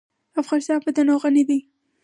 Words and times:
افغانستان 0.41 0.77
په 0.83 0.89
تنوع 0.95 1.17
غني 1.23 1.43
دی. 1.49 1.59